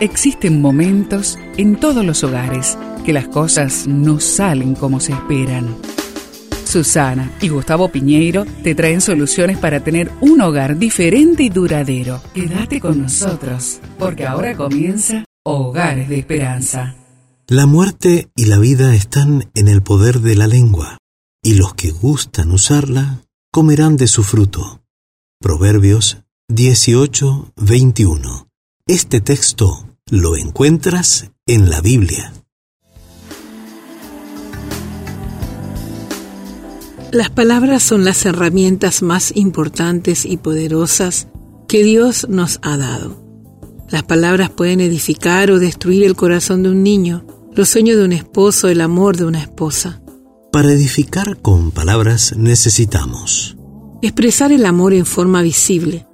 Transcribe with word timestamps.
Existen 0.00 0.60
momentos 0.60 1.38
en 1.56 1.80
todos 1.80 2.04
los 2.04 2.22
hogares 2.22 2.76
que 3.06 3.14
las 3.14 3.28
cosas 3.28 3.86
no 3.86 4.20
salen 4.20 4.74
como 4.74 5.00
se 5.00 5.12
esperan. 5.12 5.74
Susana 6.66 7.32
y 7.40 7.48
Gustavo 7.48 7.88
Piñeiro 7.90 8.44
te 8.62 8.74
traen 8.74 9.00
soluciones 9.00 9.56
para 9.56 9.80
tener 9.80 10.12
un 10.20 10.42
hogar 10.42 10.76
diferente 10.76 11.44
y 11.44 11.48
duradero. 11.48 12.20
Quédate 12.34 12.78
con 12.78 13.00
nosotros, 13.00 13.80
porque 13.98 14.26
ahora 14.26 14.54
comienza 14.54 15.24
Hogares 15.44 16.10
de 16.10 16.18
Esperanza. 16.18 16.94
La 17.48 17.64
muerte 17.64 18.28
y 18.36 18.46
la 18.46 18.58
vida 18.58 18.94
están 18.94 19.48
en 19.54 19.68
el 19.68 19.80
poder 19.82 20.20
de 20.20 20.34
la 20.34 20.46
lengua, 20.46 20.98
y 21.42 21.54
los 21.54 21.72
que 21.72 21.90
gustan 21.90 22.50
usarla 22.50 23.22
comerán 23.50 23.96
de 23.96 24.08
su 24.08 24.24
fruto. 24.24 24.82
Proverbios 25.40 26.18
18, 26.48 27.52
21. 27.56 28.48
Este 28.88 29.20
texto 29.20 29.85
lo 30.08 30.36
encuentras 30.36 31.32
en 31.46 31.68
la 31.68 31.80
Biblia. 31.80 32.32
Las 37.10 37.30
palabras 37.30 37.82
son 37.82 38.04
las 38.04 38.24
herramientas 38.24 39.02
más 39.02 39.34
importantes 39.34 40.24
y 40.24 40.36
poderosas 40.36 41.26
que 41.66 41.82
Dios 41.82 42.28
nos 42.28 42.60
ha 42.62 42.76
dado. 42.76 43.20
Las 43.88 44.04
palabras 44.04 44.50
pueden 44.50 44.80
edificar 44.80 45.50
o 45.50 45.58
destruir 45.58 46.04
el 46.04 46.14
corazón 46.14 46.62
de 46.62 46.70
un 46.70 46.84
niño, 46.84 47.26
los 47.52 47.68
sueños 47.68 47.96
de 47.96 48.04
un 48.04 48.12
esposo, 48.12 48.68
el 48.68 48.82
amor 48.82 49.16
de 49.16 49.24
una 49.24 49.40
esposa. 49.40 50.00
Para 50.52 50.70
edificar 50.70 51.38
con 51.42 51.72
palabras 51.72 52.36
necesitamos 52.36 53.56
expresar 54.02 54.52
el 54.52 54.66
amor 54.66 54.94
en 54.94 55.04
forma 55.04 55.42
visible. 55.42 56.06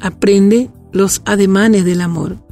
Aprende 0.00 0.72
los 0.92 1.22
ademanes 1.24 1.84
del 1.84 2.00
amor. 2.00 2.47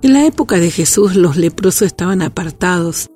En 0.00 0.12
la 0.12 0.24
época 0.24 0.58
de 0.58 0.70
Jesús 0.70 1.16
los 1.16 1.36
leprosos 1.36 1.82
estaban 1.82 2.22
apartados. 2.22 3.08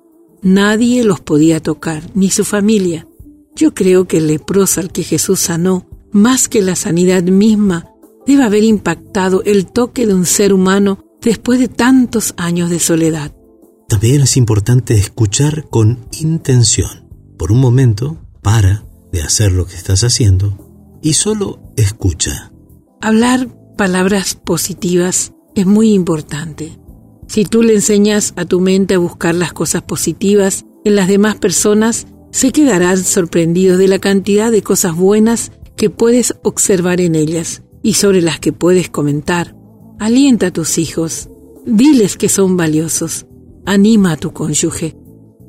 Nadie 0.43 1.05
los 1.05 1.21
podía 1.21 1.61
tocar, 1.61 2.03
ni 2.15 2.29
su 2.31 2.45
familia. 2.45 3.07
Yo 3.55 3.73
creo 3.73 4.09
que 4.09 4.19
el 4.19 4.27
leproso 4.27 4.81
al 4.81 4.91
que 4.91 5.05
Jesús 5.05 5.39
sanó, 5.39 5.87
más 6.11 6.49
que 6.49 6.61
la 6.61 6.75
sanidad 6.75 7.23
misma, 7.23 7.87
debe 8.27 8.43
haber 8.43 8.65
impactado 8.65 9.45
el 9.45 9.67
toque 9.67 10.07
de 10.07 10.15
un 10.15 10.27
ser 10.27 10.53
humano 10.53 10.99
después 11.21 11.61
de 11.61 11.69
tantos 11.69 12.35
años 12.37 12.69
de 12.69 12.81
soledad. 12.81 13.33
También 13.89 14.23
es 14.23 14.37
importante 14.37 14.95
escuchar 14.95 15.69
con 15.71 16.07
intención. 16.19 17.09
Por 17.39 17.53
un 17.53 17.61
momento, 17.61 18.19
para 18.43 18.85
de 19.13 19.23
hacer 19.23 19.53
lo 19.53 19.67
que 19.67 19.77
estás 19.77 20.03
haciendo 20.03 20.99
y 21.01 21.13
solo 21.13 21.61
escucha. 21.77 22.51
Hablar 23.01 23.49
palabras 23.77 24.35
positivas 24.35 25.33
es 25.55 25.67
muy 25.67 25.93
importante. 25.93 26.79
Si 27.29 27.45
tú 27.45 27.63
le 27.63 27.75
enseñas 27.75 28.35
a 28.37 28.45
tu 28.45 28.61
mente 28.61 28.95
a 28.95 28.99
buscar 28.99 29.35
las 29.35 29.53
cosas 29.53 29.83
positivas 29.83 30.65
en 30.85 30.97
las 30.97 31.09
demás 31.09 31.37
personas, 31.37 32.07
se 32.31 32.51
quedarán 32.51 32.99
sorprendidos 32.99 33.79
de 33.79 33.89
la 33.89 33.99
cantidad 33.99 34.51
de 34.51 34.63
cosas 34.63 34.97
buenas 34.97 35.53
que 35.77 35.91
puedes 35.91 36.35
observar 36.43 37.01
en 37.01 37.15
ellas 37.15 37.63
y 37.83 37.95
sobre 37.95 38.23
las 38.23 38.41
que 38.41 38.53
puedes 38.53 38.89
comentar. 38.89 39.57
Alienta 39.99 40.49
a 40.49 40.53
tus 40.53 40.79
hijos, 40.79 41.29
diles 41.67 42.17
que 42.17 42.29
son 42.29 42.57
valiosos, 42.57 43.27
anima 43.67 44.13
a 44.13 44.17
tu 44.17 44.33
cónyuge. 44.33 44.97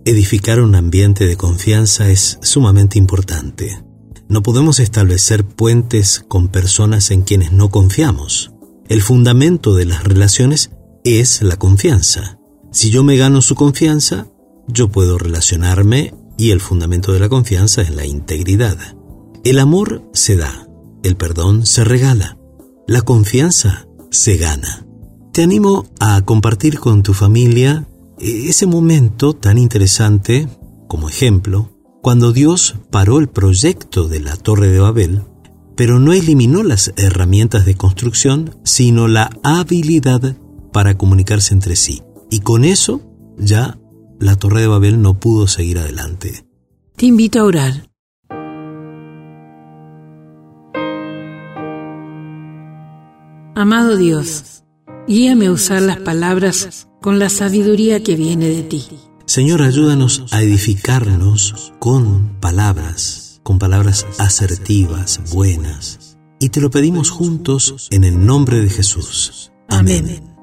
Edificar 0.05 0.59
un 0.59 0.75
ambiente 0.75 1.25
de 1.25 1.37
confianza 1.37 2.09
es 2.09 2.37
sumamente 2.41 2.97
importante. 2.99 3.83
No 4.27 4.41
podemos 4.41 4.79
establecer 4.79 5.45
puentes 5.45 6.23
con 6.27 6.49
personas 6.49 7.11
en 7.11 7.21
quienes 7.23 7.51
no 7.51 7.69
confiamos. 7.69 8.52
El 8.87 9.01
fundamento 9.01 9.75
de 9.75 9.85
las 9.85 10.03
relaciones 10.03 10.71
es 11.03 11.41
la 11.41 11.55
confianza. 11.55 12.39
Si 12.71 12.89
yo 12.89 13.03
me 13.03 13.17
gano 13.17 13.41
su 13.41 13.55
confianza, 13.55 14.27
yo 14.67 14.89
puedo 14.89 15.17
relacionarme 15.17 16.13
y 16.37 16.51
el 16.51 16.59
fundamento 16.59 17.13
de 17.13 17.19
la 17.19 17.29
confianza 17.29 17.81
es 17.81 17.95
la 17.95 18.05
integridad. 18.05 18.77
El 19.43 19.59
amor 19.59 20.09
se 20.13 20.35
da, 20.35 20.67
el 21.03 21.15
perdón 21.15 21.65
se 21.65 21.83
regala, 21.83 22.37
la 22.87 23.01
confianza 23.01 23.87
se 24.09 24.37
gana. 24.37 24.85
Te 25.31 25.43
animo 25.43 25.85
a 25.99 26.21
compartir 26.21 26.79
con 26.79 27.03
tu 27.03 27.13
familia 27.13 27.87
ese 28.19 28.65
momento 28.65 29.33
tan 29.33 29.57
interesante 29.57 30.47
como 30.87 31.09
ejemplo 31.09 31.69
cuando 32.01 32.33
Dios 32.33 32.75
paró 32.91 33.19
el 33.19 33.29
proyecto 33.29 34.07
de 34.07 34.19
la 34.19 34.35
Torre 34.35 34.67
de 34.67 34.79
Babel 34.79 35.23
pero 35.75 35.99
no 35.99 36.13
eliminó 36.13 36.63
las 36.63 36.93
herramientas 36.97 37.65
de 37.65 37.75
construcción, 37.75 38.55
sino 38.63 39.07
la 39.07 39.29
habilidad 39.43 40.37
para 40.71 40.97
comunicarse 40.97 41.53
entre 41.53 41.75
sí. 41.75 42.01
Y 42.29 42.39
con 42.39 42.63
eso 42.65 43.01
ya 43.37 43.79
la 44.19 44.35
Torre 44.35 44.61
de 44.61 44.67
Babel 44.67 45.01
no 45.01 45.19
pudo 45.19 45.47
seguir 45.47 45.79
adelante. 45.79 46.45
Te 46.95 47.05
invito 47.07 47.39
a 47.39 47.43
orar. 47.43 47.89
Amado 53.55 53.97
Dios, 53.97 54.63
guíame 55.07 55.47
a 55.47 55.51
usar 55.51 55.81
las 55.81 55.97
palabras 55.97 56.87
con 57.01 57.19
la 57.19 57.29
sabiduría 57.29 58.01
que 58.03 58.15
viene 58.15 58.49
de 58.49 58.63
ti. 58.63 58.85
Señor, 59.25 59.61
ayúdanos 59.61 60.25
a 60.31 60.41
edificarnos 60.41 61.73
con 61.79 62.39
palabras 62.39 63.22
con 63.43 63.59
palabras 63.59 64.07
asertivas, 64.17 65.19
buenas. 65.33 66.17
Y 66.39 66.49
te 66.49 66.61
lo 66.61 66.69
pedimos 66.71 67.11
juntos 67.11 67.87
en 67.91 68.03
el 68.03 68.25
nombre 68.25 68.59
de 68.59 68.69
Jesús. 68.69 69.51
Amén. 69.69 70.33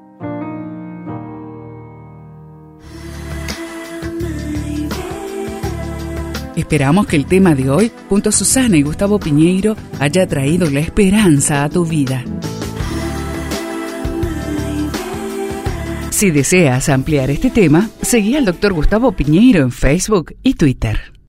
Esperamos 6.55 7.07
que 7.07 7.15
el 7.15 7.25
tema 7.25 7.55
de 7.55 7.69
hoy, 7.69 7.91
junto 8.07 8.29
a 8.29 8.31
Susana 8.31 8.77
y 8.77 8.83
Gustavo 8.83 9.19
Piñeiro, 9.19 9.75
haya 9.99 10.27
traído 10.27 10.69
la 10.69 10.79
esperanza 10.79 11.63
a 11.63 11.69
tu 11.69 11.85
vida. 11.85 12.23
Si 16.11 16.29
deseas 16.29 16.87
ampliar 16.89 17.31
este 17.31 17.49
tema, 17.49 17.89
seguí 18.01 18.35
al 18.35 18.45
Dr. 18.45 18.73
Gustavo 18.73 19.11
Piñeiro 19.11 19.61
en 19.63 19.71
Facebook 19.71 20.35
y 20.43 20.53
Twitter. 20.53 21.20